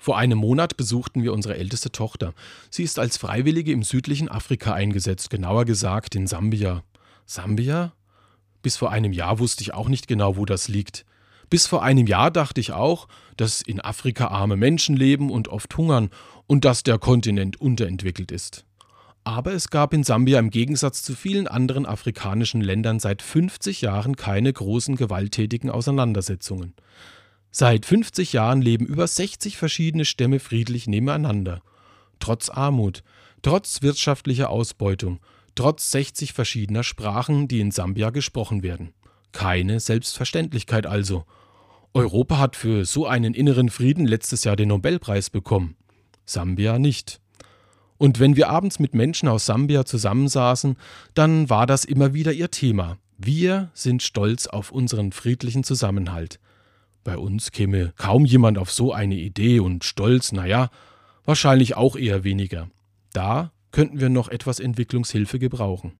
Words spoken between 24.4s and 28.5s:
großen gewalttätigen Auseinandersetzungen. Seit 50